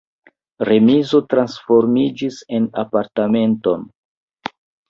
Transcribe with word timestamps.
Remizo 0.69 1.21
transformiĝis 1.33 2.39
en 2.61 2.67
apartamenton. 2.85 3.89